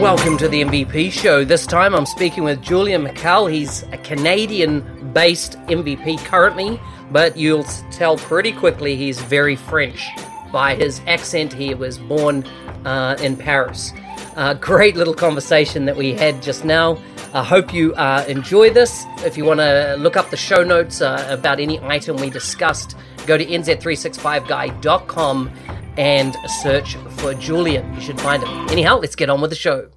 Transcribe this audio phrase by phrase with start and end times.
[0.00, 1.44] Welcome to the MVP show.
[1.44, 3.52] This time I'm speaking with Julian McCall.
[3.52, 10.08] He's a Canadian based MVP currently, but you'll tell pretty quickly he's very French
[10.50, 11.52] by his accent.
[11.52, 12.42] He was born
[12.84, 13.92] uh, in Paris.
[14.34, 16.98] Uh, great little conversation that we had just now.
[17.34, 19.04] I hope you uh, enjoy this.
[19.18, 22.96] If you want to look up the show notes uh, about any item we discussed,
[23.26, 25.52] go to nz365guy.com
[25.96, 27.94] and search for Julian.
[27.94, 28.68] You should find him.
[28.68, 29.88] Anyhow, let's get on with the show.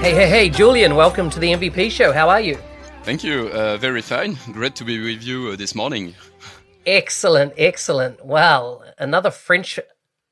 [0.00, 2.12] Hey, hey, hey, Julian, welcome to the MVP show.
[2.12, 2.56] How are you?
[3.02, 3.48] Thank you.
[3.48, 4.38] Uh, very fine.
[4.52, 6.14] Great to be with you uh, this morning.
[6.86, 8.24] Excellent, excellent.
[8.24, 9.78] Well, another French.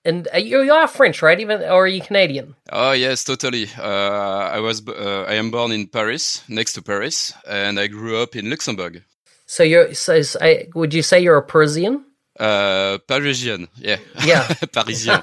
[0.05, 1.39] And uh, you, you are French, right?
[1.41, 2.55] Even or are you Canadian?
[2.71, 3.69] Oh yes, totally.
[3.77, 8.23] Uh, I was uh, I am born in Paris, next to Paris, and I grew
[8.23, 9.03] up in Luxembourg.
[9.47, 10.39] So you're so, so
[10.75, 12.05] would you say you're a Parisian?
[12.39, 15.23] Uh, Parisian, yeah, yeah, Parisian,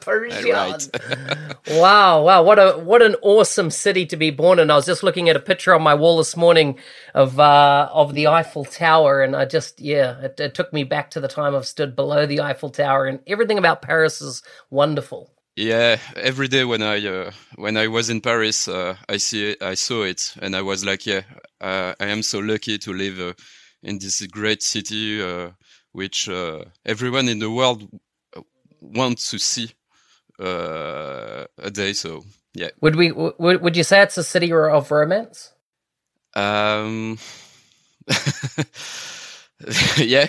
[0.00, 0.90] Parisian.
[1.70, 4.70] wow, wow, what a what an awesome city to be born in.
[4.70, 6.78] I was just looking at a picture on my wall this morning
[7.14, 11.10] of uh, of the Eiffel Tower, and I just yeah, it, it took me back
[11.12, 15.32] to the time I've stood below the Eiffel Tower, and everything about Paris is wonderful.
[15.56, 19.62] Yeah, every day when I uh, when I was in Paris, uh, I see it,
[19.62, 21.22] I saw it, and I was like, yeah,
[21.62, 23.32] uh, I am so lucky to live uh,
[23.82, 25.52] in this great city uh,
[25.92, 27.88] which uh, everyone in the world
[28.82, 29.72] wants to see
[30.38, 31.94] uh, a day.
[31.94, 32.68] So yeah.
[32.82, 33.12] Would we?
[33.12, 35.54] Would Would you say it's a city of romance?
[36.34, 37.18] Um.
[39.96, 40.26] yeah.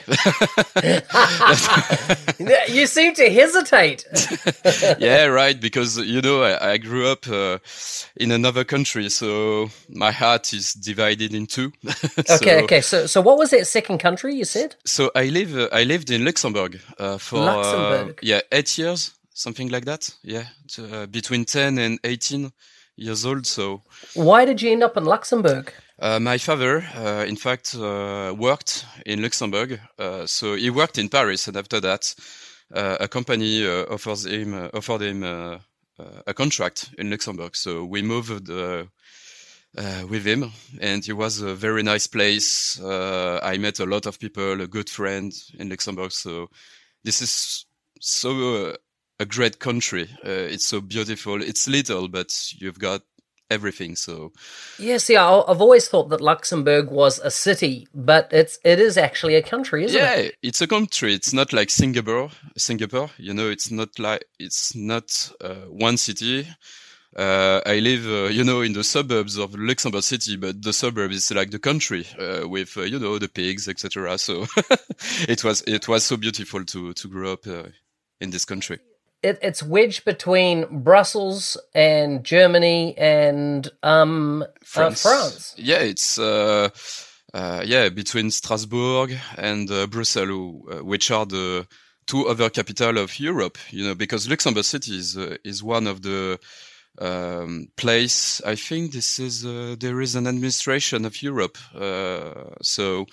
[2.69, 4.05] you seem to hesitate.
[4.99, 5.59] yeah, right.
[5.59, 7.57] Because you know, I, I grew up uh,
[8.15, 11.73] in another country, so my heart is divided in two.
[12.25, 12.79] so, okay, okay.
[12.79, 14.75] So, so what was that second country you said?
[14.85, 18.19] So I live, uh, I lived in Luxembourg uh, for Luxembourg.
[18.21, 20.09] yeah, eight years, something like that.
[20.23, 20.45] Yeah,
[20.79, 22.53] uh, between ten and eighteen
[22.95, 23.45] years old.
[23.45, 23.83] So
[24.13, 25.73] why did you end up in Luxembourg?
[25.99, 29.79] Uh, my father, uh, in fact, uh, worked in Luxembourg.
[29.97, 32.13] Uh, so he worked in Paris, and after that,
[32.71, 37.55] uh, a company uh, offers him offered him a contract in Luxembourg.
[37.55, 42.79] So we moved with him, and it was a very nice place.
[42.79, 46.11] I met a lot of people, a good friend in Luxembourg.
[46.11, 46.49] So
[47.03, 47.65] this is
[47.99, 48.75] so
[49.19, 50.07] a great country.
[50.23, 51.41] it's so beautiful.
[51.41, 53.01] It's little, but you've got
[53.49, 53.95] everything.
[53.95, 54.31] So,
[54.79, 59.35] yeah, see, I've always thought that Luxembourg was a city, but it's it is actually
[59.35, 60.25] a country, isn't yeah, it?
[60.25, 61.13] Yeah, it's a country.
[61.13, 62.29] It's not like Singapore.
[62.57, 66.47] Singapore, you know, it's not like it's not uh, one city.
[67.15, 71.11] Uh, I live, uh, you know, in the suburbs of Luxembourg City, but the suburb
[71.11, 74.17] is like the country uh, with, uh, you know, the pigs, etc.
[74.19, 74.45] So
[75.27, 77.69] it was it was so beautiful to to grow up uh,
[78.21, 78.79] in this country
[79.23, 85.05] it, it's wedged between Brussels and Germany and um, France.
[85.05, 85.55] Uh, France.
[85.57, 86.69] Yeah, it's uh,
[87.33, 91.67] uh, yeah between Strasbourg and uh, Brussels, uh, which are the
[92.06, 93.57] two other capital of Europe.
[93.72, 96.39] You know, because Luxembourg City is uh, is one of the
[97.00, 98.41] um, place.
[98.45, 101.57] I think this is there is an administration of Europe.
[102.61, 103.06] so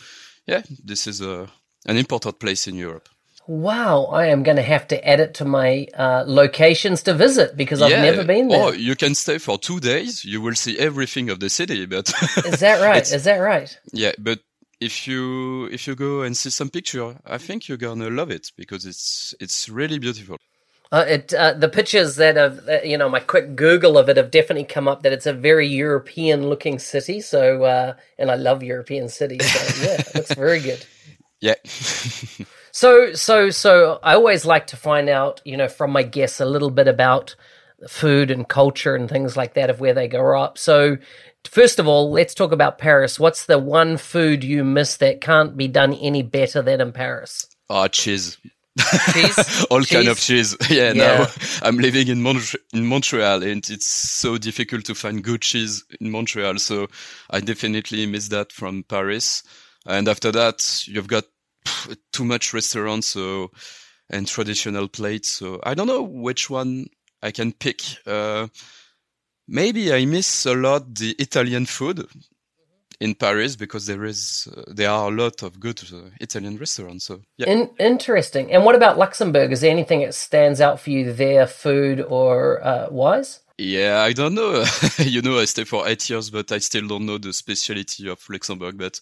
[0.47, 1.49] yeah, this is a
[1.87, 3.09] an important place in Europe.
[3.47, 7.57] Wow, I am going to have to add it to my uh, locations to visit
[7.57, 8.63] because I've never been there.
[8.63, 10.25] Oh, you can stay for two days.
[10.25, 11.85] You will see everything of the city.
[11.85, 12.09] But
[12.47, 13.03] is that right?
[13.03, 13.79] Is that right?
[13.93, 14.41] Yeah, but
[14.81, 18.51] if you if you go and see some picture, I think you're gonna love it
[18.57, 20.39] because it's it's really beautiful.
[20.91, 24.17] Uh, it uh, the pictures that have uh, you know my quick Google of it
[24.17, 27.21] have definitely come up that it's a very European looking city.
[27.21, 29.45] So uh, and I love European cities.
[29.45, 30.85] So yeah, it looks very good.
[31.41, 31.57] Yeah.
[32.75, 36.45] So, so, so I always like to find out, you know, from my guests a
[36.45, 37.37] little bit about
[37.89, 40.59] food and culture and things like that of where they grow up.
[40.59, 40.97] So,
[41.45, 43.21] first of all, let's talk about Paris.
[43.21, 47.47] What's the one food you miss that can't be done any better than in Paris?
[47.71, 48.39] Oh, cheese.
[49.13, 49.67] Cheese?
[49.71, 49.91] all cheese?
[49.91, 50.57] kind of cheese.
[50.69, 51.19] Yeah, yeah.
[51.19, 51.27] now
[51.63, 56.11] I'm living in, Mont- in Montreal and it's so difficult to find good cheese in
[56.11, 56.59] Montreal.
[56.59, 56.89] So
[57.31, 59.45] I definitely miss that from Paris.
[59.87, 61.25] And after that, you've got
[62.13, 63.51] too much restaurants so
[64.11, 65.31] and traditional plates.
[65.31, 66.87] So I don't know which one
[67.23, 67.83] I can pick.
[68.07, 68.49] Uh,
[69.49, 72.07] maybe I miss a lot the Italian food
[73.01, 77.07] in Paris because there is uh, there are a lot of good uh, Italian restaurants.
[77.07, 77.49] So yeah.
[77.49, 78.53] In, interesting.
[78.53, 79.53] And what about Luxembourg?
[79.53, 83.41] Is there anything that stands out for you there, food or uh, wise?
[83.57, 84.65] Yeah, I don't know.
[84.99, 88.19] you know, I stay for eight years, but I still don't know the speciality of
[88.29, 88.77] Luxembourg.
[88.77, 89.01] But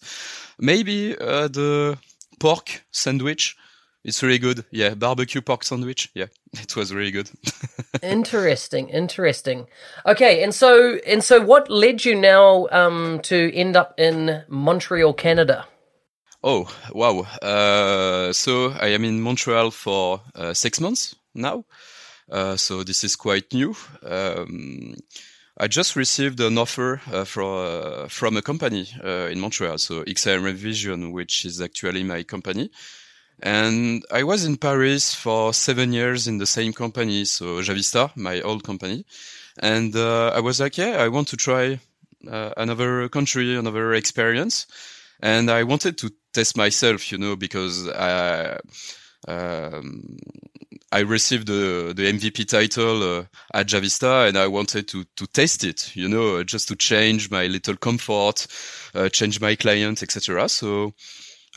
[0.59, 1.97] maybe uh, the
[2.43, 3.55] pork sandwich.
[4.03, 4.65] It's really good.
[4.69, 6.09] Yeah, barbecue pork sandwich.
[6.13, 7.31] Yeah, it was really good.
[8.01, 9.67] interesting, interesting.
[10.05, 15.13] Okay, and so and so, what led you now um, to end up in Montreal,
[15.13, 15.65] Canada?
[16.43, 17.25] Oh wow!
[17.41, 21.63] Uh, so I am in Montreal for uh, six months now.
[22.29, 23.73] Uh, so this is quite new.
[24.05, 24.95] Um,
[25.63, 30.03] I just received an offer uh, for, uh, from a company uh, in Montreal, so
[30.03, 32.69] XRM Vision, which is actually my company.
[33.41, 38.41] And I was in Paris for seven years in the same company, so Javista, my
[38.41, 39.05] old company.
[39.57, 41.79] And uh, I was like, yeah, I want to try
[42.29, 44.67] uh, another country, another experience.
[45.21, 48.59] And I wanted to test myself, you know, because I,
[49.29, 50.17] um,
[50.93, 55.63] I received the, the MVP title uh, at Javista and I wanted to, to test
[55.63, 58.45] it, you know, just to change my little comfort,
[58.93, 60.47] uh, change my client, etc.
[60.49, 60.93] So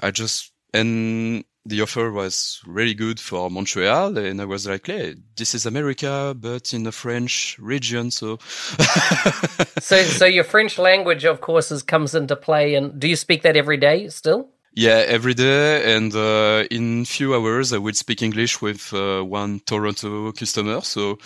[0.02, 4.16] I just, and the offer was really good for Montreal.
[4.16, 8.10] And I was like, hey, this is America, but in a French region.
[8.10, 8.38] So,
[9.80, 12.74] so, so your French language, of course, is, comes into play.
[12.74, 14.48] And do you speak that every day still?
[14.78, 19.60] Yeah, every day, and uh, in few hours I will speak English with uh, one
[19.60, 20.82] Toronto customer.
[20.82, 21.16] So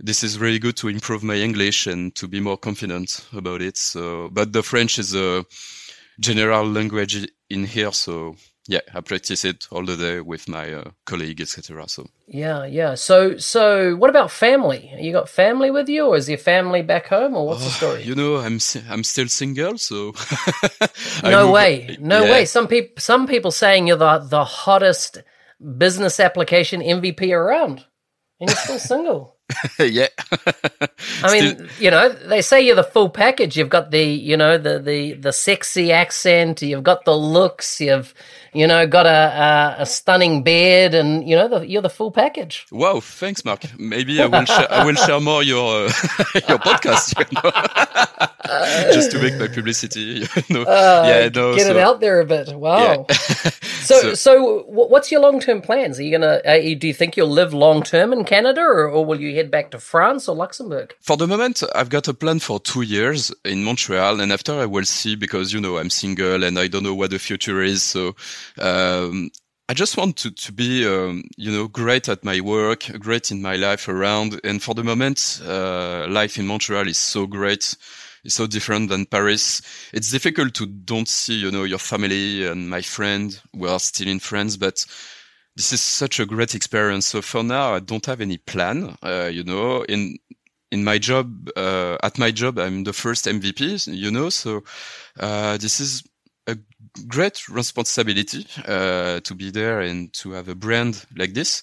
[0.00, 3.76] this is really good to improve my English and to be more confident about it.
[3.76, 5.44] So, but the French is a
[6.18, 8.34] general language in here, so
[8.70, 11.88] yeah, I practice it all the day with my uh, colleague, etc.
[11.88, 12.94] So yeah, yeah.
[12.94, 14.92] So, so what about family?
[14.96, 17.70] You got family with you, or is your family back home, or what's oh, the
[17.70, 18.02] story?
[18.04, 20.14] You know, I'm I'm still single, so
[21.24, 22.30] no way, no yeah.
[22.30, 22.44] way.
[22.44, 25.18] Some people, some people saying you're the the hottest
[25.76, 27.84] business application MVP around,
[28.38, 29.36] and you're still single.
[29.78, 30.08] yeah.
[31.22, 33.56] I mean, you know, they say you're the full package.
[33.56, 36.62] You've got the, you know, the the the sexy accent.
[36.62, 37.80] You've got the looks.
[37.80, 38.14] You've,
[38.52, 42.10] you know, got a a, a stunning beard, and you know, the, you're the full
[42.10, 42.66] package.
[42.70, 43.62] Wow, thanks, Mark.
[43.78, 45.92] Maybe I will share, I will share more your uh,
[46.48, 47.18] your podcast.
[47.18, 48.28] You know?
[48.92, 50.26] Just to make my publicity.
[50.50, 50.62] Know?
[50.62, 52.54] Uh, yeah, no, get so, it out there a bit.
[52.54, 53.06] Wow.
[53.08, 53.14] Yeah.
[53.82, 55.98] so, so, so, what's your long term plans?
[55.98, 56.40] Are you gonna?
[56.44, 59.30] Uh, do you think you'll live long term in Canada, or, or will you?
[59.40, 60.94] head back to France or Luxembourg?
[61.00, 64.66] For the moment, I've got a plan for two years in Montreal, and after I
[64.66, 67.82] will see because you know I'm single and I don't know what the future is.
[67.82, 68.14] So
[68.58, 69.30] um,
[69.68, 73.40] I just want to to be um, you know great at my work, great in
[73.40, 74.40] my life around.
[74.44, 77.76] And for the moment, uh, life in Montreal is so great.
[78.24, 79.62] It's so different than Paris.
[79.92, 83.40] It's difficult to don't see, you know, your family and my friend.
[83.54, 84.84] We are still in France, but
[85.56, 87.06] this is such a great experience.
[87.06, 88.96] So for now, I don't have any plan.
[89.02, 90.18] Uh, you know, in
[90.70, 93.86] in my job, uh, at my job, I'm the first MVP.
[93.92, 94.62] You know, so
[95.18, 96.02] uh, this is
[96.46, 96.56] a
[97.08, 101.62] great responsibility uh, to be there and to have a brand like this.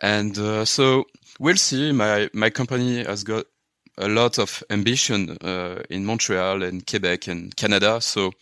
[0.00, 1.04] And uh, so
[1.38, 1.92] we'll see.
[1.92, 3.46] My my company has got
[3.98, 8.00] a lot of ambition uh, in Montreal and Quebec and Canada.
[8.00, 8.32] So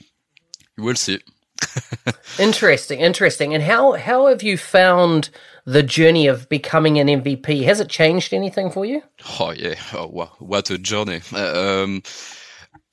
[0.77, 1.21] we'll see
[2.39, 3.55] interesting, interesting.
[3.55, 5.31] And how how have you found
[5.65, 7.65] the journey of becoming an MVP?
[7.65, 9.03] Has it changed anything for you?
[9.41, 10.31] Oh yeah, oh, wow.
[10.39, 11.21] what a journey.
[11.33, 12.03] Uh, um,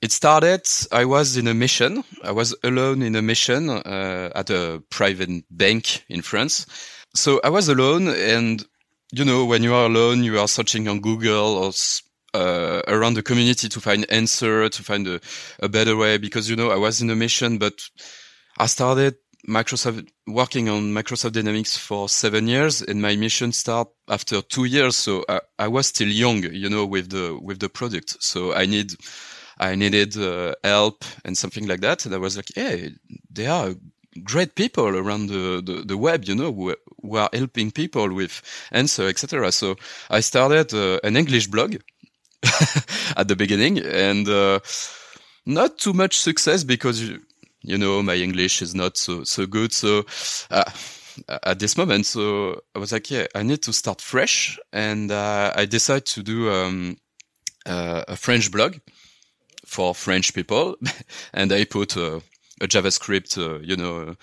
[0.00, 0.66] it started.
[0.92, 2.04] I was in a mission.
[2.22, 6.66] I was alone in a mission uh, at a private bank in France.
[7.14, 8.64] So I was alone, and
[9.12, 11.72] you know, when you are alone, you are searching on Google or
[12.34, 15.20] uh, around the community to find answer, to find a,
[15.60, 16.18] a better way.
[16.18, 17.74] Because you know, I was in a mission, but
[18.58, 19.16] I started
[19.48, 24.96] Microsoft working on Microsoft Dynamics for seven years, and my mission started after two years.
[24.96, 28.16] So I, I, was still young, you know, with the with the product.
[28.20, 28.94] So I need
[29.58, 32.04] I needed uh, help and something like that.
[32.04, 32.92] And I was like, hey,
[33.30, 33.74] there are
[34.22, 38.42] great people around the, the, the web, you know, who, who, are helping people with
[38.72, 39.50] answer, etc.
[39.52, 39.76] So
[40.10, 41.76] I started uh, an English blog
[43.16, 44.60] at the beginning, and uh,
[45.46, 47.02] not too much success because.
[47.02, 47.20] You,
[47.66, 49.72] you know, my English is not so, so good.
[49.72, 50.04] So,
[50.50, 50.70] uh,
[51.44, 54.58] at this moment, so I was like, yeah, I need to start fresh.
[54.72, 56.98] And, uh, I decided to do, um,
[57.66, 58.76] uh, a French blog
[59.64, 60.76] for French people.
[61.32, 61.96] and I put
[62.64, 64.16] a, JavaScript, uh, you know,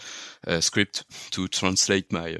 [0.60, 2.38] script to translate my,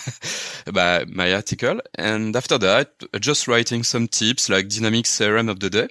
[0.72, 1.80] my, my article.
[1.94, 5.88] And after that, just writing some tips like dynamic CRM of the day,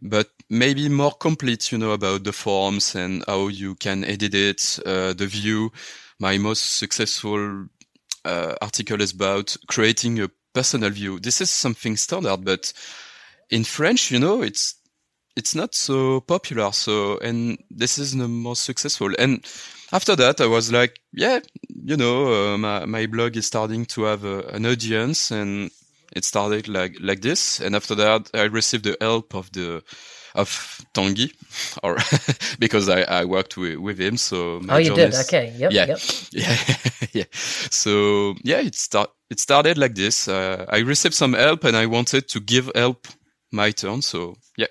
[0.00, 4.78] but maybe more complete, you know, about the forms and how you can edit it,
[4.84, 5.72] uh, the view.
[6.18, 7.66] My most successful
[8.24, 11.18] uh, article is about creating a personal view.
[11.18, 12.72] This is something standard, but
[13.50, 14.74] in French, you know, it's
[15.36, 16.72] it's not so popular.
[16.72, 19.12] So, and this is the most successful.
[19.18, 19.44] And
[19.92, 24.04] after that, I was like, yeah, you know, uh, my my blog is starting to
[24.04, 25.70] have uh, an audience, and
[26.14, 27.60] it started like like this.
[27.60, 29.82] And after that, I received the help of the
[30.34, 31.32] of Tanguy,
[31.82, 31.96] or
[32.58, 34.16] because I, I worked with, with him.
[34.16, 35.14] So oh, you did?
[35.14, 35.52] Okay.
[35.56, 35.72] Yep.
[35.72, 35.86] Yeah.
[35.86, 35.98] Yep.
[36.32, 36.56] Yeah.
[37.12, 37.24] yeah.
[37.32, 40.28] So yeah, it start it started like this.
[40.28, 43.06] Uh, I received some help, and I wanted to give help
[43.50, 44.02] my turn.
[44.02, 44.68] So yeah.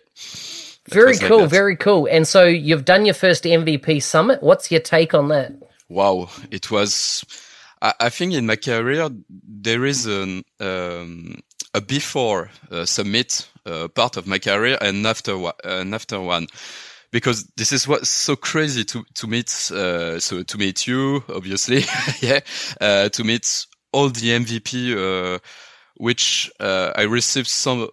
[0.92, 1.48] Very cool.
[1.48, 2.08] Very cool.
[2.10, 4.42] And so you've done your first MVP summit.
[4.44, 5.54] What's your take on that?
[5.90, 7.24] Wow, it was.
[7.82, 11.42] I, I think in my career there is an um,
[11.74, 16.48] a before uh, summit uh, part of my career and after one, and after one
[17.12, 21.84] because this is what's so crazy to to meet uh, so to meet you obviously
[22.22, 22.40] yeah
[22.82, 24.96] uh, to meet all the MVP
[25.36, 25.40] uh,
[25.98, 27.90] which uh, I received some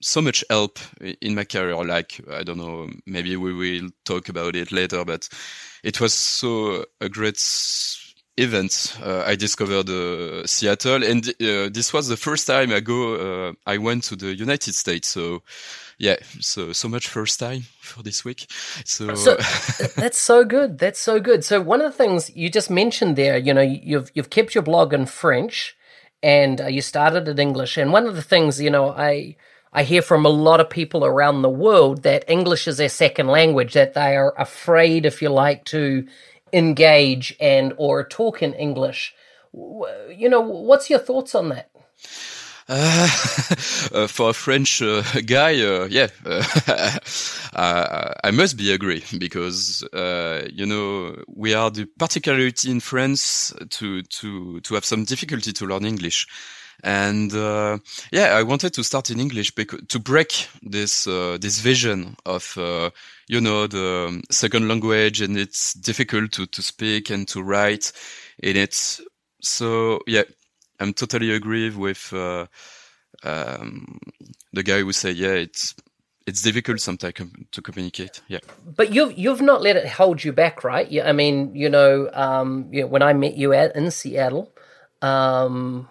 [0.00, 0.78] so much help
[1.20, 5.28] in my career like I don't know maybe we will talk about it later but
[5.82, 7.38] it was so a great
[8.38, 13.48] event, uh, I discovered uh, Seattle, and uh, this was the first time I go.
[13.48, 15.42] Uh, I went to the United States, so
[15.98, 18.46] yeah, so so much first time for this week.
[18.84, 19.36] So, so
[19.96, 20.78] that's so good.
[20.78, 21.44] That's so good.
[21.44, 24.62] So one of the things you just mentioned there, you know, you've you've kept your
[24.62, 25.76] blog in French,
[26.22, 27.76] and uh, you started in English.
[27.76, 29.36] And one of the things, you know, I.
[29.72, 33.28] I hear from a lot of people around the world that English is their second
[33.28, 36.06] language, that they are afraid, if you like, to
[36.52, 39.14] engage and or talk in English.
[39.52, 41.70] You know, what's your thoughts on that?
[42.70, 43.08] Uh,
[43.94, 46.08] uh, for a French uh, guy, uh, yeah,
[47.54, 54.02] I must be agree because uh, you know we are the particularity in France to
[54.02, 56.26] to to have some difficulty to learn English.
[56.84, 57.78] And uh,
[58.12, 62.56] yeah, I wanted to start in English because to break this uh, this vision of
[62.56, 62.90] uh,
[63.28, 67.92] you know the second language and it's difficult to to speak and to write
[68.38, 69.00] in it.
[69.42, 70.22] So yeah,
[70.78, 72.46] I'm totally agree with uh,
[73.24, 73.98] um,
[74.52, 75.74] the guy who say yeah it's
[76.28, 78.20] it's difficult sometimes to communicate.
[78.28, 78.40] Yeah.
[78.76, 80.88] But you've you've not let it hold you back, right?
[80.88, 81.08] Yeah.
[81.08, 84.52] I mean, you know, um, you know, when I met you at in Seattle,
[85.00, 85.88] um,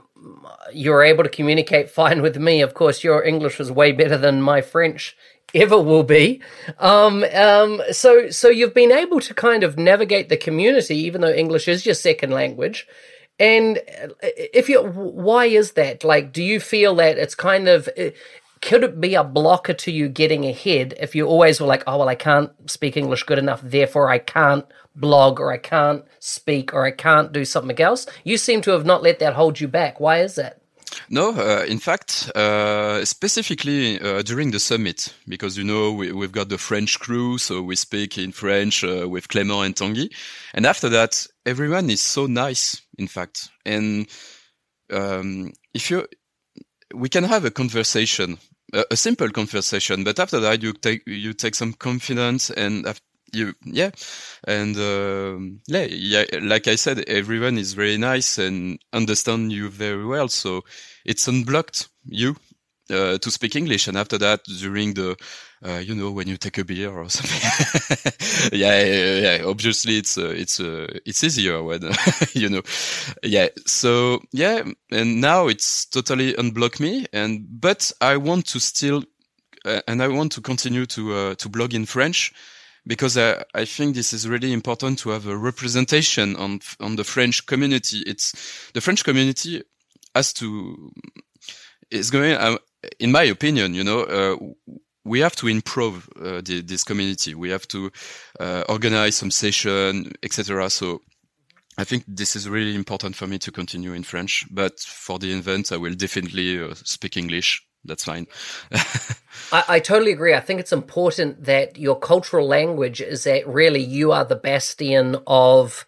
[0.74, 2.62] you were able to communicate fine with me.
[2.62, 5.16] Of course, your English was way better than my French
[5.54, 6.42] ever will be.
[6.80, 11.32] Um, um, so, so you've been able to kind of navigate the community, even though
[11.32, 12.88] English is your second language.
[13.40, 13.80] And
[14.22, 16.04] if you, why is that?
[16.04, 17.88] Like, do you feel that it's kind of,
[18.62, 22.00] could it be a blocker to you getting ahead if you always were like, oh,
[22.00, 24.66] well, I can't speak English good enough, therefore I can't
[25.00, 28.08] blog or I can't speak or I can't do something else?
[28.24, 30.00] You seem to have not let that hold you back.
[30.00, 30.62] Why is that?
[31.10, 36.32] No, uh, in fact, uh, specifically uh, during the summit, because you know we, have
[36.32, 40.14] got the French crew, so we speak in French uh, with Clément and Tanguy,
[40.54, 42.82] and after that, everyone is so nice.
[42.98, 44.08] In fact, and
[44.92, 46.08] um, if you
[46.94, 48.38] we can have a conversation,
[48.74, 52.86] a, a, simple conversation, but after that you take you take some confidence and
[53.34, 53.92] you yeah,
[54.48, 60.06] and uh, yeah, yeah, like I said, everyone is very nice and understand you very
[60.06, 60.64] well, so
[61.06, 62.36] it's unblocked you
[62.90, 65.16] uh, to speak English, and after that, during the
[65.66, 68.12] uh, you know, when you take a beer or something.
[68.54, 71.82] yeah, yeah, yeah, Obviously, it's uh, it's uh, it's easier when
[72.34, 72.62] you know.
[73.24, 73.48] Yeah.
[73.66, 79.04] So yeah, and now it's totally unblock me, and but I want to still,
[79.66, 82.34] uh, and I want to continue to uh, to blog in French
[82.88, 87.04] because I, I think this is really important to have a representation on on the
[87.04, 88.04] French community.
[88.08, 89.62] It's the French community
[90.16, 90.92] has to
[91.92, 92.34] is going.
[92.34, 92.58] Uh,
[93.00, 94.38] in my opinion, you know, uh,
[95.04, 97.34] we have to improve uh, the, this community.
[97.34, 97.92] We have to
[98.40, 100.70] uh, organize some session, etc.
[100.70, 101.02] So
[101.78, 104.46] I think this is really important for me to continue in French.
[104.52, 107.67] But for the event, I will definitely uh, speak English.
[107.88, 108.28] That's fine.
[109.52, 110.34] I, I, totally agree.
[110.34, 115.16] I think it's important that your cultural language is that really you are the bastion
[115.26, 115.86] of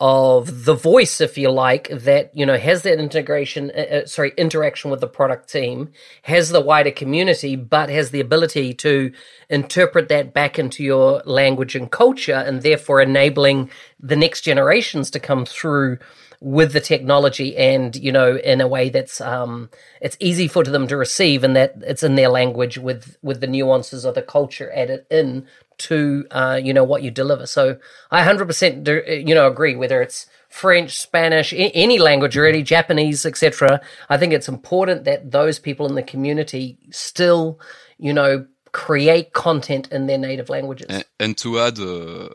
[0.00, 4.32] of the voice, if you like, that you know has that integration, uh, uh, sorry,
[4.36, 9.12] interaction with the product team, has the wider community, but has the ability to
[9.48, 13.70] interpret that back into your language and culture, and therefore enabling
[14.00, 15.98] the next generations to come through
[16.44, 19.70] with the technology and you know in a way that's um
[20.02, 23.46] it's easy for them to receive and that it's in their language with with the
[23.46, 25.46] nuances of the culture added in
[25.78, 27.46] to uh, you know what you deliver.
[27.46, 27.78] So
[28.10, 33.80] I 100% do, you know agree whether it's French, Spanish, any language really, Japanese, etc.
[34.08, 37.58] I think it's important that those people in the community still,
[37.98, 40.86] you know, create content in their native languages.
[40.88, 42.28] And, and to add, uh,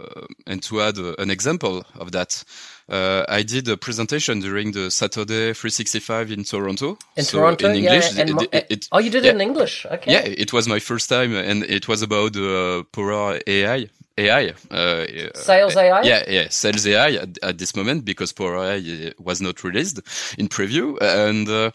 [0.48, 2.44] and to add uh, an example of that,
[2.90, 6.98] uh, I did a presentation during the Saturday 365 in Toronto.
[7.16, 8.16] In so Toronto, in English.
[8.16, 9.86] Yeah, it, it, it, oh, you did yeah, it in English.
[9.86, 10.12] Okay.
[10.12, 13.90] Yeah, it was my first time, and it was about uh, Power AI.
[14.18, 14.54] AI.
[14.70, 16.02] Uh, sales AI?
[16.02, 20.02] Yeah, yeah, sales AI at, at, this moment because Power AI was not released
[20.38, 20.98] in preview.
[21.02, 21.72] And uh,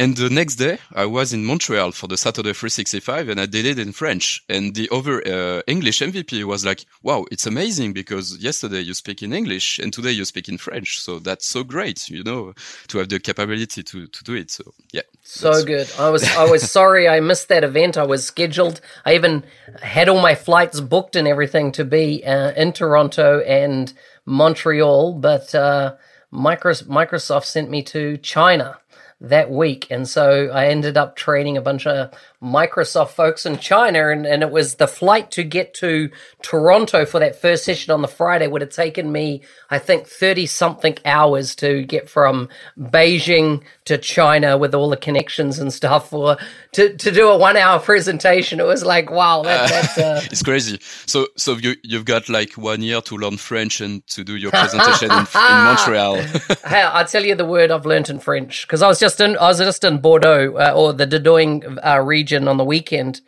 [0.00, 3.66] and the next day, I was in Montreal for the Saturday 365 and I did
[3.66, 4.42] it in French.
[4.48, 9.22] And the other uh, English MVP was like, wow, it's amazing because yesterday you speak
[9.22, 10.98] in English and today you speak in French.
[11.00, 12.54] So that's so great, you know,
[12.88, 14.50] to have the capability to, to do it.
[14.50, 15.02] So yeah.
[15.22, 15.92] So good.
[15.98, 17.98] I was, I was sorry I missed that event.
[17.98, 18.80] I was scheduled.
[19.04, 19.44] I even
[19.82, 23.92] had all my flights booked and everything to be uh, in Toronto and
[24.24, 25.96] Montreal, but, uh,
[26.32, 28.78] Microsoft sent me to China
[29.20, 29.86] that week.
[29.90, 32.10] And so I ended up training a bunch of
[32.42, 34.08] Microsoft folks in China.
[34.08, 36.10] And, and it was the flight to get to
[36.42, 40.46] Toronto for that first session on the Friday would have taken me, I think, 30
[40.46, 46.38] something hours to get from Beijing to China with all the connections and stuff for
[46.72, 48.58] to, to do a one hour presentation.
[48.58, 50.20] It was like, wow, that, that's uh...
[50.24, 50.78] it's crazy.
[51.06, 54.50] So, so you, you've got like one year to learn French and to do your
[54.50, 56.24] presentation in, in Montreal.
[56.64, 59.48] I'll tell you the word I've learned in French because I was just in I
[59.48, 63.20] was just in Bordeaux uh, or the Dordogne uh, region on the weekend,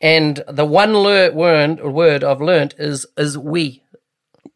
[0.00, 3.82] and the one le- word word I've learned is is we.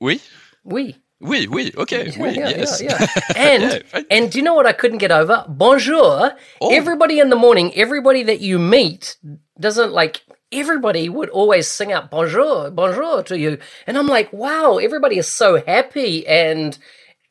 [0.00, 0.20] We.
[0.64, 0.96] We.
[1.20, 2.82] Oui, oui, okay, yeah, oui, yeah, yes.
[2.82, 3.06] Yeah.
[3.36, 5.44] And and do you know what I couldn't get over?
[5.48, 6.32] Bonjour.
[6.60, 6.74] Oh.
[6.74, 9.16] Everybody in the morning, everybody that you meet
[9.58, 13.58] doesn't like everybody would always sing out bonjour, bonjour to you.
[13.86, 16.78] And I'm like, wow, everybody is so happy and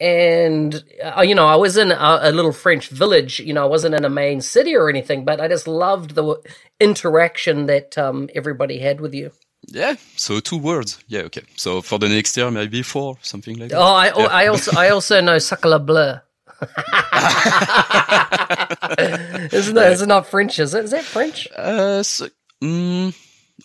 [0.04, 3.66] and uh, you know i was in a, a, little french village you know i
[3.66, 6.36] wasn't in a main city or anything but i just loved the
[6.80, 9.32] interaction that um, everybody had with you.
[9.68, 11.02] Yeah so two words.
[11.08, 11.44] Yeah okay.
[11.56, 13.80] So for the next year maybe four something like that.
[13.80, 14.26] Oh i, yeah.
[14.26, 16.20] I also i also know sacre bleu.
[19.52, 20.84] Isn't that is it not french is it?
[20.84, 21.48] Is that french?
[21.56, 22.28] Uh so,
[22.62, 23.16] mm,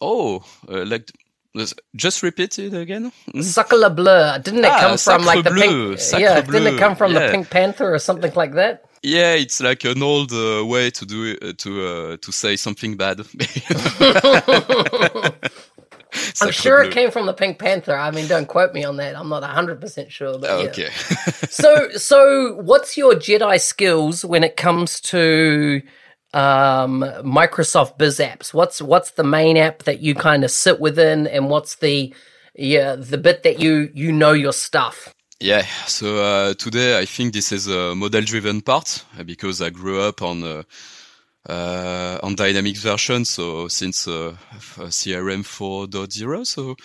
[0.00, 1.10] oh uh, like
[1.96, 3.12] just repeat it again.
[3.34, 3.42] Mm.
[3.42, 4.38] Sacre bleu.
[4.38, 5.88] Didn't it ah, come from like the bleu.
[5.88, 6.00] pink?
[6.00, 6.58] Sacre yeah, bleu.
[6.58, 7.26] didn't it come from yeah.
[7.26, 8.84] the Pink Panther or something like that?
[9.02, 12.56] Yeah, it's like an old uh, way to do it, uh, to uh, to say
[12.56, 13.20] something bad.
[16.40, 16.88] I'm sure bleu.
[16.88, 17.96] it came from the Pink Panther.
[17.96, 19.16] I mean, don't quote me on that.
[19.16, 20.38] I'm not 100% sure.
[20.38, 20.82] But okay.
[20.82, 21.16] Yeah.
[21.48, 25.82] so, so what's your Jedi skills when it comes to
[26.34, 28.54] um, Microsoft Biz apps?
[28.54, 32.14] What's what's the main app that you kind of sit within, and what's the
[32.54, 35.14] yeah the bit that you you know your stuff?
[35.40, 40.00] Yeah, so uh, today I think this is a model-driven part uh, because I grew
[40.00, 40.64] up on uh,
[41.48, 46.46] uh, on Dynamics version, so since uh, CRM 4.0.
[46.46, 46.76] So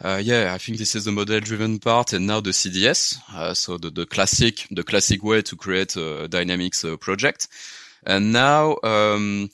[0.00, 3.78] uh, yeah, I think this is the model-driven part, and now the CDS, uh, so
[3.78, 7.48] the, the classic the classic way to create a Dynamics uh, project.
[8.04, 9.50] And now um,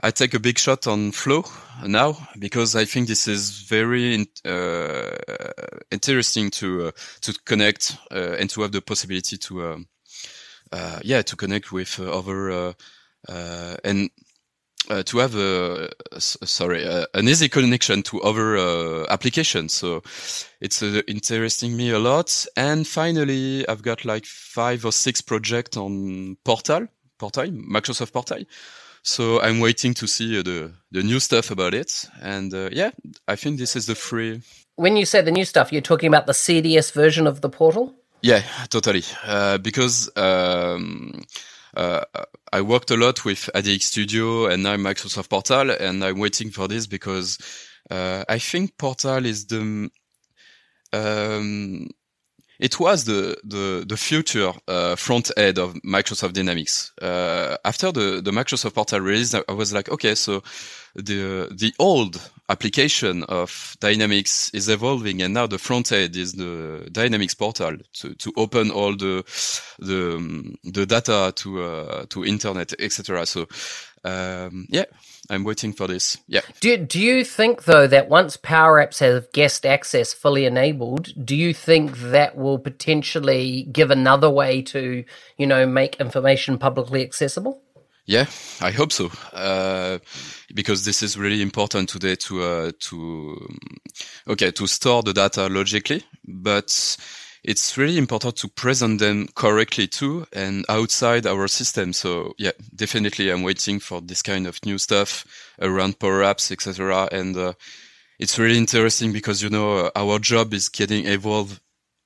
[0.00, 1.44] I take a big shot on Flow
[1.86, 5.10] now because I think this is very uh,
[5.90, 6.90] interesting to uh,
[7.22, 9.86] to connect uh, and to have the possibility to um,
[10.72, 14.10] uh, yeah to connect with uh, other uh, and
[15.06, 15.88] to have a
[16.20, 19.72] sorry an easy connection to other applications.
[19.72, 20.02] So
[20.60, 22.46] it's interesting me a lot.
[22.56, 26.88] And finally, I've got like five or six projects on Portal
[27.24, 28.44] Portal, Microsoft Portal.
[29.02, 32.90] So I'm waiting to see the the new stuff about it, and uh, yeah,
[33.28, 34.42] I think this is the free.
[34.76, 37.94] When you say the new stuff, you're talking about the CDS version of the portal.
[38.22, 39.04] Yeah, totally.
[39.26, 41.22] Uh, because um,
[41.76, 42.04] uh,
[42.52, 46.68] I worked a lot with ADX Studio and now Microsoft Portal, and I'm waiting for
[46.68, 47.38] this because
[47.90, 49.90] uh, I think Portal is the
[50.92, 51.88] um,
[52.58, 56.92] it was the the, the future uh, front end of Microsoft Dynamics.
[57.00, 60.42] Uh, after the the Microsoft Portal release, I was like, okay, so
[60.94, 66.88] the the old application of Dynamics is evolving, and now the front end is the
[66.92, 69.24] Dynamics portal to, to open all the
[69.78, 73.26] the the data to uh, to internet, etc.
[73.26, 73.46] So
[74.04, 74.84] um, yeah,
[75.30, 76.18] I'm waiting for this.
[76.26, 76.40] Yeah.
[76.60, 81.34] Do do you think though that once Power Apps have guest access fully enabled, do
[81.34, 85.04] you think that will potentially give another way to
[85.36, 87.60] you know make information publicly accessible?
[88.06, 88.26] Yeah,
[88.60, 89.10] I hope so.
[89.32, 89.98] Uh,
[90.54, 93.58] because this is really important today to uh, to
[94.28, 96.96] okay to store the data logically, but
[97.44, 101.92] it's really important to present them correctly too and outside our system.
[101.92, 105.26] So yeah, definitely I'm waiting for this kind of new stuff
[105.60, 107.08] around Power Apps, etc.
[107.12, 107.52] And uh,
[108.18, 111.60] it's really interesting because you know our job is getting evolved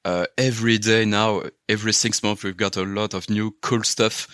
[0.05, 1.43] uh, every day now.
[1.69, 4.27] Every six months we've got a lot of new cool stuff.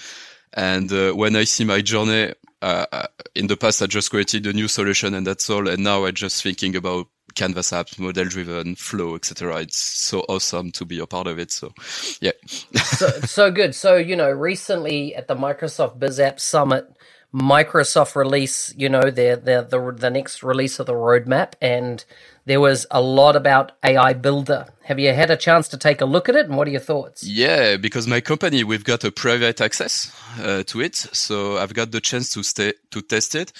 [0.54, 4.46] And uh, when I see my journey, uh, uh, in the past I just created
[4.46, 5.68] a new solution and that's all.
[5.68, 9.60] And now I'm just thinking about Canvas apps, model driven, flow, etc.
[9.60, 11.50] It's so awesome to be a part of it.
[11.50, 11.72] So,
[12.20, 12.32] yeah.
[12.76, 13.74] so, so good.
[13.74, 16.86] So, you know, recently at the Microsoft Biz App Summit,
[17.34, 22.04] Microsoft release, you know, their the the next release of the roadmap, and
[22.46, 24.66] there was a lot about AI Builder.
[24.84, 26.80] Have you had a chance to take a look at it, and what are your
[26.80, 27.24] thoughts?
[27.26, 31.90] Yeah, because my company we've got a private access uh, to it, so I've got
[31.90, 33.52] the chance to stay to test it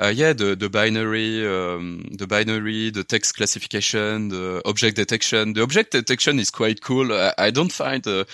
[0.00, 5.52] uh, yeah, the the binary, um, the binary, the text classification, the object detection.
[5.52, 7.12] The object detection is quite cool.
[7.12, 8.24] I, I don't find uh,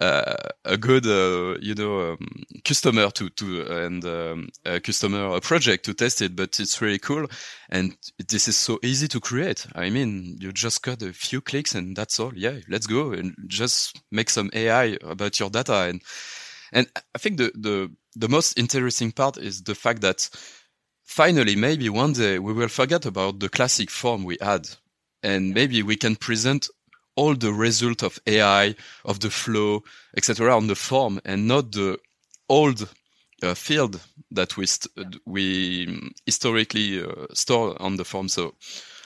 [0.00, 5.84] a good, uh, you know, um, customer to to and um, a customer a project
[5.84, 7.26] to test it, but it's really cool.
[7.68, 7.96] And
[8.28, 9.66] this is so easy to create.
[9.74, 12.32] I mean, you just got a few clicks and that's all.
[12.34, 16.02] Yeah, let's go and just make some AI about your data and.
[16.72, 16.86] And
[17.16, 20.30] I think the, the, the most interesting part is the fact that
[21.04, 24.68] finally, maybe one day we will forget about the classic form we had
[25.22, 26.68] and maybe we can present
[27.20, 29.82] all the result of AI, of the flow,
[30.16, 30.56] etc.
[30.56, 31.98] on the form and not the
[32.48, 32.88] old
[33.42, 34.66] uh, field that we
[35.26, 38.28] we historically uh, store on the form.
[38.28, 38.54] So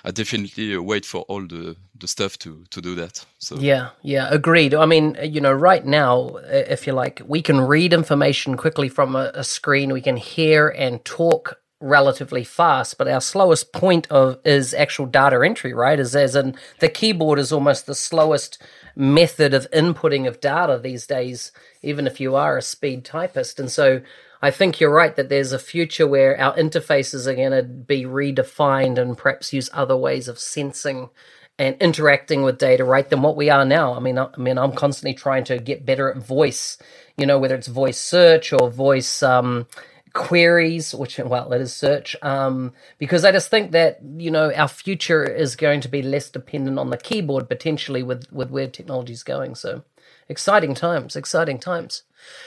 [0.05, 3.27] I definitely uh, wait for all the the stuff to to do that.
[3.39, 4.75] So yeah, yeah, agreed.
[4.75, 6.37] I mean, you know, right now,
[6.77, 9.93] if you like, we can read information quickly from a, a screen.
[9.93, 15.41] We can hear and talk relatively fast, but our slowest point of is actual data
[15.45, 16.01] entry, right?
[16.01, 18.61] Is as in the keyboard is almost the slowest
[18.97, 23.61] method of inputting of data these days, even if you are a speed typist.
[23.61, 24.01] And so
[24.41, 28.05] I think you're right that there's a future where our interfaces are going to be
[28.05, 31.11] redefined and perhaps use other ways of sensing
[31.59, 33.95] and interacting with data, right, than what we are now.
[33.95, 36.79] I mean, I, I mean, I'm constantly trying to get better at voice,
[37.17, 39.67] you know, whether it's voice search or voice, um,
[40.15, 44.69] queries, which well, it is search, um, because I just think that you know our
[44.69, 49.13] future is going to be less dependent on the keyboard potentially with with where technology
[49.13, 49.55] is going.
[49.57, 49.83] So
[50.29, 52.05] exciting times, exciting times.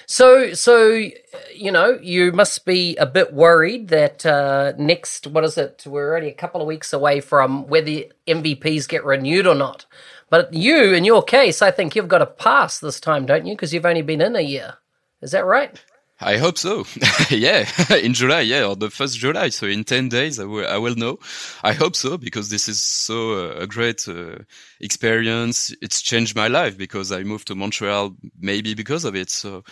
[0.08, 1.10] So so
[1.54, 5.84] you know you must be a bit worried that uh, next what is it?
[5.86, 9.86] We're already a couple of weeks away from whether MVPs get renewed or not.
[10.30, 13.56] But you, in your case, I think you've got a pass this time, don't you?
[13.56, 14.76] Because you've only been in a year.
[15.22, 15.82] Is that right?
[16.20, 16.86] I hope so.
[17.30, 19.50] yeah, in July, yeah, or the first July.
[19.50, 21.20] So in 10 days, I will, I will know.
[21.64, 24.40] I hope so because this is so uh, a great uh,
[24.82, 25.76] experience.
[25.82, 29.30] It's changed my life because I moved to Montreal maybe because of it.
[29.30, 29.64] So,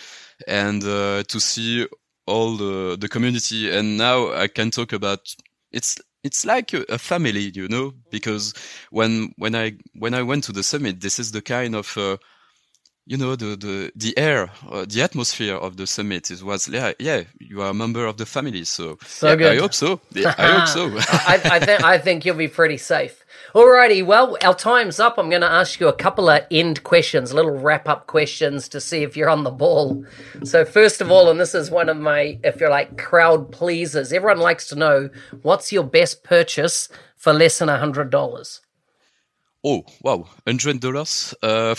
[0.48, 1.88] and uh, to see
[2.28, 5.20] all the, the community and now I can talk about
[5.72, 8.54] it's, it's like a, a, family, you know, because
[8.92, 12.18] when, when I, when I went to the summit, this is the kind of, uh,
[13.06, 16.92] you know the the the air uh, the atmosphere of the summit is was yeah
[17.00, 20.02] yeah you are a member of the family so, so yeah, I hope so.
[20.12, 20.90] Yeah, I hope so.
[21.28, 23.24] I, I think I think you'll be pretty safe.
[23.54, 25.18] Alrighty well our time's up.
[25.18, 28.82] I'm going to ask you a couple of end questions little wrap up questions to
[28.82, 30.04] see if you're on the ball.
[30.44, 34.12] So first of all and this is one of my if you're like crowd pleasers
[34.14, 35.10] everyone likes to know
[35.44, 38.62] what's your best purchase for less than a hundred dollars
[39.66, 40.28] Oh, wow.
[40.46, 41.34] $100?
[41.42, 41.74] Uh,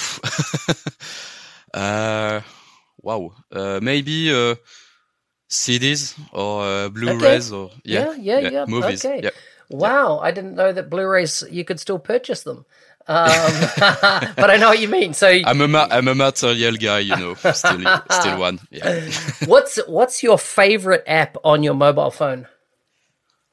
[1.79, 2.41] uh,
[3.01, 3.31] wow.
[3.53, 4.57] Uh, maybe uh,
[5.49, 7.57] CDs or uh, Blu-rays okay.
[7.57, 8.65] or yeah, yeah, yeah, yeah.
[8.67, 9.05] movies.
[9.05, 9.21] Okay.
[9.23, 9.31] Yeah.
[9.71, 12.67] Wow, I didn't know that Blu-rays you could still purchase them.
[13.09, 15.15] Um, but I know what you mean.
[15.15, 17.35] So I'm a ma- I'm a material guy, you know.
[17.53, 18.59] Still, still one.
[18.71, 19.11] Yeah.
[19.47, 22.49] what's what's your favorite app on your mobile phone?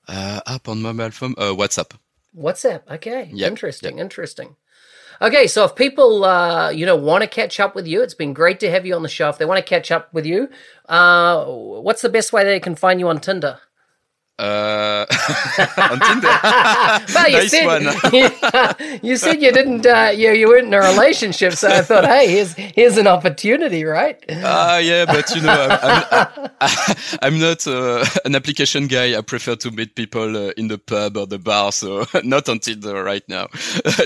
[0.07, 1.91] Uh, app on mobile phone, uh, WhatsApp.
[2.37, 2.81] WhatsApp.
[2.89, 3.29] Okay.
[3.33, 3.51] Yep.
[3.51, 3.97] Interesting.
[3.97, 4.03] Yep.
[4.03, 4.55] Interesting.
[5.21, 8.33] Okay, so if people, uh, you know, want to catch up with you, it's been
[8.33, 9.29] great to have you on the show.
[9.29, 10.49] If they want to catch up with you,
[10.89, 13.59] uh, what's the best way they can find you on Tinder?
[14.39, 15.05] Uh,
[15.77, 16.27] on Tinder.
[17.13, 18.99] well, you nice said one.
[19.03, 22.27] you said you didn't uh, you you weren't in a relationship, so I thought, hey,
[22.31, 24.17] here's here's an opportunity, right?
[24.43, 29.15] Ah, yeah, but you know, I'm, I'm, I'm not uh, an application guy.
[29.15, 32.57] I prefer to meet people uh, in the pub or the bar, so not on
[32.57, 33.47] Tinder right now.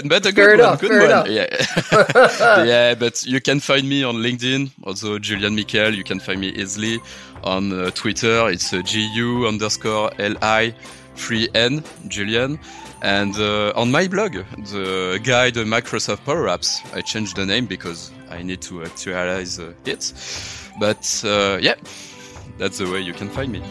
[0.06, 1.06] but a Fair good enough, one, good one.
[1.06, 1.28] enough.
[1.30, 2.96] Yeah, yeah.
[2.96, 5.96] But you can find me on LinkedIn, also Julian Michael.
[5.96, 7.00] You can find me easily
[7.44, 8.50] on uh, Twitter.
[8.50, 10.74] It's uh, gu underscore li
[11.16, 12.60] 3n Julian.
[13.02, 14.34] And uh, on my blog,
[14.72, 19.74] the guide Microsoft Power Apps, I changed the name because I need to actualize uh,
[19.86, 20.14] it.
[20.80, 21.76] But uh, yeah,
[22.58, 23.62] that's the way you can find me.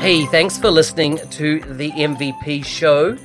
[0.00, 3.16] Hey, thanks for listening to the MVP show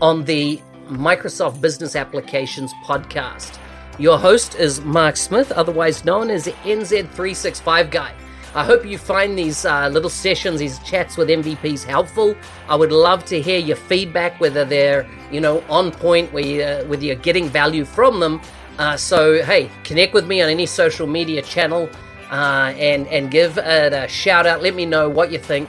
[0.00, 3.58] on the Microsoft Business Applications podcast.
[3.98, 8.14] Your host is Mark Smith, otherwise known as the NZ365 Guy.
[8.54, 12.34] I hope you find these uh, little sessions, these chats with MVPs helpful.
[12.68, 16.62] I would love to hear your feedback, whether they're you know on point, where you,
[16.62, 18.40] uh, whether you're getting value from them.
[18.78, 21.88] Uh, so hey, connect with me on any social media channel
[22.30, 24.62] uh, and and give it a shout out.
[24.62, 25.68] Let me know what you think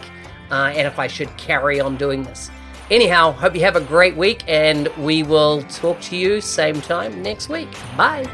[0.52, 2.50] uh, and if I should carry on doing this.
[2.92, 7.22] Anyhow, hope you have a great week, and we will talk to you same time
[7.22, 7.70] next week.
[7.96, 8.28] Bye.